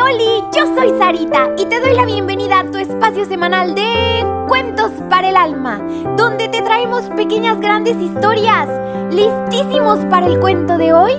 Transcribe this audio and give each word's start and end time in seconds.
Yo 0.00 0.64
soy 0.76 0.96
Sarita 0.96 1.50
y 1.58 1.66
te 1.66 1.80
doy 1.80 1.92
la 1.92 2.04
bienvenida 2.04 2.60
a 2.60 2.70
tu 2.70 2.78
espacio 2.78 3.24
semanal 3.24 3.74
de 3.74 4.24
Cuentos 4.46 4.92
para 5.10 5.28
el 5.28 5.36
Alma, 5.36 5.80
donde 6.16 6.48
te 6.48 6.62
traemos 6.62 7.02
pequeñas 7.16 7.58
grandes 7.58 7.96
historias. 7.96 8.68
¿Listísimos 9.12 9.98
para 10.06 10.26
el 10.26 10.38
cuento 10.38 10.78
de 10.78 10.92
hoy? 10.92 11.14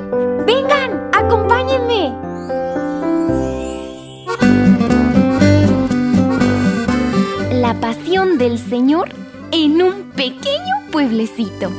Vengan, 0.48 1.10
acompáñenme. 1.12 2.14
La 7.60 7.74
pasión 7.82 8.38
del 8.38 8.58
Señor 8.58 9.10
en 9.52 9.82
un 9.82 10.12
pequeño 10.12 10.76
pueblecito. 10.90 11.70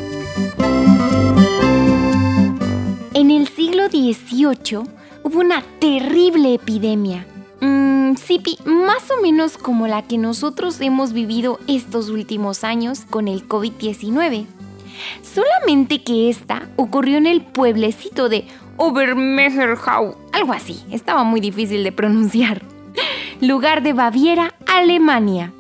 En 3.15 3.31
el 3.31 3.49
siglo 3.49 3.89
XVIII, 3.89 5.00
hubo 5.31 5.41
una 5.41 5.63
terrible 5.79 6.55
epidemia. 6.55 7.25
Mmm, 7.61 8.15
sí, 8.17 8.41
más 8.65 9.11
o 9.11 9.23
menos 9.23 9.57
como 9.57 9.87
la 9.87 10.03
que 10.03 10.19
nosotros 10.19 10.81
hemos 10.81 11.13
vivido 11.13 11.61
estos 11.69 12.09
últimos 12.09 12.65
años 12.65 13.03
con 13.09 13.29
el 13.29 13.47
COVID-19. 13.47 14.47
Solamente 15.23 16.03
que 16.03 16.31
esta 16.31 16.69
ocurrió 16.77 17.17
en 17.17 17.27
el 17.27 17.43
pueblecito 17.43 18.29
de 18.29 18.47
Obermecherhau, 18.77 20.17
algo 20.33 20.53
así, 20.53 20.81
estaba 20.91 21.23
muy 21.23 21.41
difícil 21.41 21.85
de 21.85 21.93
pronunciar. 21.93 22.63
Lugar 23.41 23.83
de 23.83 23.93
Baviera, 23.93 24.55
Alemania. 24.67 25.53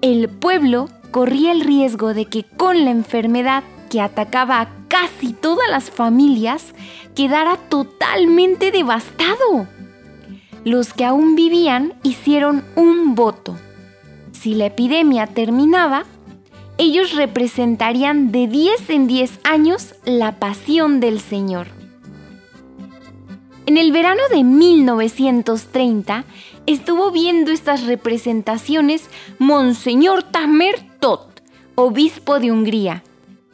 El 0.00 0.28
pueblo 0.28 0.88
corría 1.12 1.52
el 1.52 1.60
riesgo 1.60 2.12
de 2.12 2.24
que 2.24 2.44
con 2.44 2.84
la 2.84 2.90
enfermedad 2.90 3.62
que 3.92 4.00
atacaba 4.00 4.62
a 4.62 4.68
casi 4.88 5.34
todas 5.34 5.68
las 5.68 5.90
familias 5.90 6.74
quedara 7.14 7.58
totalmente 7.68 8.70
devastado. 8.70 9.68
Los 10.64 10.94
que 10.94 11.04
aún 11.04 11.34
vivían 11.34 11.92
hicieron 12.02 12.64
un 12.74 13.14
voto. 13.14 13.54
Si 14.32 14.54
la 14.54 14.64
epidemia 14.64 15.26
terminaba, 15.26 16.04
ellos 16.78 17.14
representarían 17.14 18.32
de 18.32 18.46
10 18.46 18.88
en 18.88 19.06
10 19.08 19.40
años 19.44 19.94
la 20.06 20.38
pasión 20.38 20.98
del 21.00 21.20
Señor. 21.20 21.66
En 23.66 23.76
el 23.76 23.92
verano 23.92 24.22
de 24.30 24.42
1930 24.42 26.24
estuvo 26.64 27.10
viendo 27.10 27.52
estas 27.52 27.84
representaciones 27.84 29.10
Monseñor 29.38 30.22
Tamer 30.22 30.76
Tot, 30.98 31.42
obispo 31.74 32.40
de 32.40 32.52
Hungría, 32.52 33.02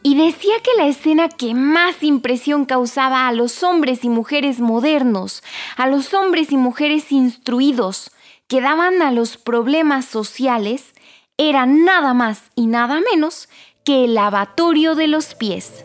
y 0.09 0.15
decía 0.15 0.55
que 0.65 0.71
la 0.79 0.87
escena 0.87 1.29
que 1.29 1.53
más 1.53 2.03
impresión 2.03 2.65
causaba 2.65 3.29
a 3.29 3.33
los 3.33 3.63
hombres 3.63 4.05
y 4.05 4.09
mujeres 4.09 4.59
modernos, 4.59 5.43
a 5.77 5.87
los 5.87 6.15
hombres 6.15 6.51
y 6.51 6.57
mujeres 6.57 7.13
instruidos 7.13 8.11
que 8.47 8.63
daban 8.63 9.03
a 9.03 9.13
los 9.13 9.37
problemas 9.37 10.07
sociales, 10.07 10.95
era 11.37 11.67
nada 11.67 12.15
más 12.15 12.45
y 12.55 12.69
nada 12.69 13.03
menos 13.13 13.51
que 13.85 14.05
el 14.05 14.15
lavatorio 14.15 14.95
de 14.95 15.09
los 15.09 15.35
pies. 15.35 15.85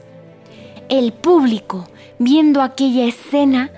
El 0.87 1.11
público, 1.11 1.89
viendo 2.17 2.61
aquella 2.61 3.03
escena, 3.03 3.71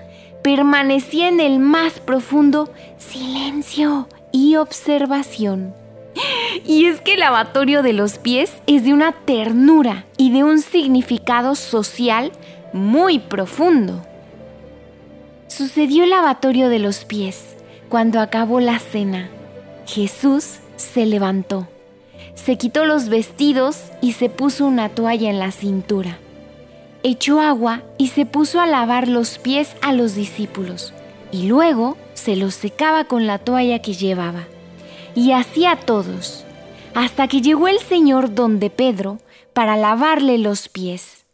permanecía 0.44 1.26
en 1.26 1.40
el 1.40 1.58
más 1.58 1.98
profundo 1.98 2.72
silencio 2.98 4.08
y 4.30 4.54
observación. 4.54 5.74
Y 6.66 6.86
es 6.86 7.00
que 7.00 7.14
el 7.14 7.20
lavatorio 7.20 7.82
de 7.82 7.92
los 7.92 8.18
pies 8.18 8.56
es 8.66 8.82
de 8.84 8.92
una 8.92 9.12
ternura 9.12 10.04
y 10.16 10.32
de 10.32 10.42
un 10.42 10.60
significado 10.60 11.54
social 11.54 12.32
muy 12.72 13.20
profundo. 13.20 14.04
Sucedió 15.46 16.02
el 16.02 16.10
lavatorio 16.10 16.68
de 16.68 16.80
los 16.80 17.04
pies 17.04 17.56
cuando 17.88 18.20
acabó 18.20 18.58
la 18.58 18.80
cena. 18.80 19.28
Jesús 19.86 20.56
se 20.76 21.06
levantó, 21.06 21.68
se 22.34 22.56
quitó 22.56 22.84
los 22.84 23.08
vestidos 23.08 23.84
y 24.02 24.12
se 24.12 24.28
puso 24.28 24.66
una 24.66 24.88
toalla 24.88 25.30
en 25.30 25.38
la 25.38 25.52
cintura. 25.52 26.18
Echó 27.04 27.40
agua 27.40 27.82
y 27.96 28.08
se 28.08 28.26
puso 28.26 28.60
a 28.60 28.66
lavar 28.66 29.06
los 29.06 29.38
pies 29.38 29.76
a 29.82 29.92
los 29.92 30.16
discípulos 30.16 30.92
y 31.30 31.46
luego 31.46 31.96
se 32.14 32.34
los 32.34 32.54
secaba 32.54 33.04
con 33.04 33.28
la 33.28 33.38
toalla 33.38 33.80
que 33.80 33.94
llevaba. 33.94 34.48
Y 35.14 35.30
así 35.30 35.64
a 35.64 35.76
todos 35.76 36.45
hasta 36.96 37.28
que 37.28 37.42
llegó 37.42 37.68
el 37.68 37.78
Señor 37.78 38.34
donde 38.34 38.70
Pedro 38.70 39.18
para 39.52 39.76
lavarle 39.76 40.38
los 40.38 40.70
pies. 40.70 41.26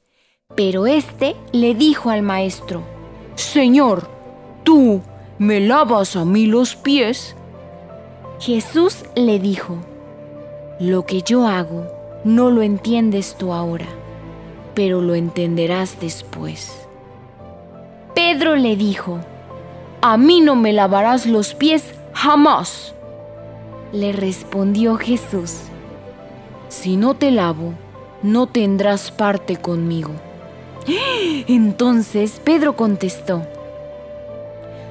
Pero 0.57 0.89
éste 0.89 1.37
le 1.53 1.77
dijo 1.77 2.11
al 2.11 2.23
maestro, 2.23 2.83
Señor, 3.37 4.11
¿tú 4.65 5.03
me 5.39 5.61
lavas 5.61 6.17
a 6.17 6.25
mí 6.25 6.47
los 6.47 6.75
pies? 6.75 7.37
Jesús 8.41 9.05
le 9.15 9.39
dijo, 9.39 9.77
Lo 10.81 11.07
que 11.07 11.23
yo 11.23 11.47
hago 11.47 11.87
no 12.25 12.51
lo 12.51 12.63
entiendes 12.63 13.37
tú 13.39 13.53
ahora, 13.53 13.87
pero 14.75 15.01
lo 15.01 15.15
entenderás 15.15 16.01
después. 16.01 16.89
Pedro 18.17 18.57
le 18.57 18.75
dijo, 18.75 19.21
A 20.01 20.17
mí 20.17 20.41
no 20.41 20.57
me 20.57 20.73
lavarás 20.73 21.25
los 21.27 21.55
pies 21.55 21.95
jamás. 22.15 22.97
Le 23.93 24.13
respondió 24.13 24.97
Jesús, 24.97 25.53
Si 26.69 26.97
no 26.97 27.13
te 27.13 27.31
lavo, 27.31 27.75
no 28.23 28.47
tendrás 28.47 29.11
parte 29.11 29.57
conmigo. 29.57 30.13
Entonces 31.47 32.41
Pedro 32.43 32.75
contestó, 32.75 33.43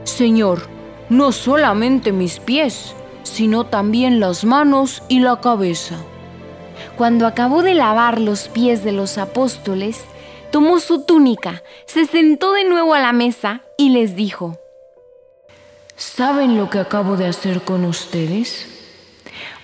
Señor, 0.04 0.68
no 1.10 1.32
solamente 1.32 2.12
mis 2.12 2.40
pies, 2.40 2.94
sino 3.24 3.66
también 3.66 4.20
las 4.20 4.46
manos 4.46 5.02
y 5.08 5.20
la 5.20 5.42
cabeza. 5.42 5.96
Cuando 6.96 7.26
acabó 7.26 7.64
de 7.64 7.74
lavar 7.74 8.22
los 8.22 8.50
pies 8.50 8.84
de 8.84 8.92
los 8.92 9.18
apóstoles, 9.18 10.02
tomó 10.52 10.80
su 10.80 11.06
túnica, 11.06 11.64
se 11.86 12.06
sentó 12.06 12.54
de 12.54 12.66
nuevo 12.66 12.94
a 12.94 13.00
la 13.00 13.14
mesa 13.14 13.64
y 13.78 13.90
les 13.90 14.16
dijo, 14.16 14.60
¿Saben 15.96 16.58
lo 16.58 16.70
que 16.70 16.80
acabo 16.80 17.18
de 17.18 17.28
hacer 17.28 17.62
con 17.62 17.86
ustedes? 17.86 18.81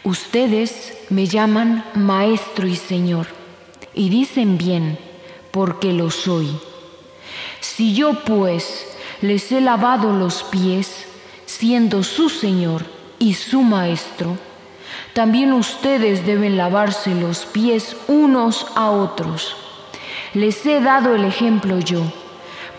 Ustedes 0.08 0.94
me 1.10 1.26
llaman 1.26 1.84
Maestro 1.94 2.66
y 2.66 2.78
Señor, 2.78 3.28
y 3.94 4.08
dicen 4.08 4.58
bien, 4.58 4.98
porque 5.52 5.92
lo 5.92 6.12
soy. 6.12 6.50
Si 7.60 7.94
yo 7.94 8.24
pues 8.24 8.88
les 9.20 9.52
he 9.52 9.60
lavado 9.60 10.14
los 10.14 10.44
pies, 10.44 11.08
siendo 11.46 12.04
su 12.04 12.30
Señor 12.30 12.86
y 13.20 13.34
su 13.34 13.64
Maestro, 13.64 14.38
también 15.12 15.52
ustedes 15.52 16.26
deben 16.26 16.56
lavarse 16.56 17.14
los 17.14 17.46
pies 17.46 17.98
unos 18.08 18.66
a 18.76 18.92
otros. 18.92 19.58
Les 20.34 20.66
he 20.66 20.80
dado 20.80 21.16
el 21.16 21.26
ejemplo 21.26 21.80
yo, 21.80 22.02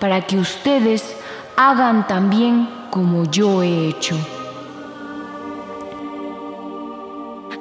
para 0.00 0.26
que 0.26 0.38
ustedes 0.38 1.14
hagan 1.58 2.06
también 2.06 2.70
como 2.90 3.30
yo 3.30 3.62
he 3.62 3.86
hecho. 3.86 4.16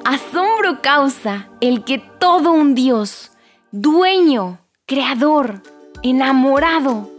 Asombro 0.10 0.82
causa 0.82 1.50
el 1.60 1.84
que 1.84 1.98
todo 1.98 2.54
un 2.54 2.76
Dios, 2.76 3.32
dueño, 3.74 4.58
creador, 4.86 5.62
enamorado, 6.02 7.12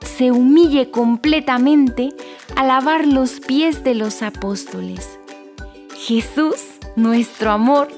se 0.00 0.30
humille 0.30 0.90
completamente 0.90 2.10
a 2.54 2.64
lavar 2.64 3.06
los 3.06 3.40
pies 3.40 3.82
de 3.82 3.94
los 3.94 4.20
apóstoles. 4.20 5.18
Jesús, 5.96 6.66
nuestro 6.96 7.50
amor, 7.50 7.88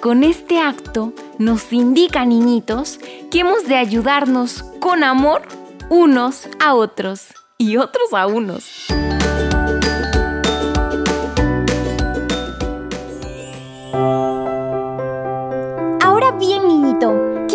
con 0.00 0.24
este 0.24 0.60
acto 0.60 1.12
nos 1.38 1.70
indica, 1.70 2.24
niñitos, 2.24 2.98
que 3.30 3.40
hemos 3.40 3.66
de 3.66 3.76
ayudarnos 3.76 4.62
con 4.80 5.04
amor 5.04 5.42
unos 5.90 6.48
a 6.58 6.72
otros 6.72 7.34
y 7.58 7.76
otros 7.76 8.14
a 8.14 8.26
unos. 8.28 8.86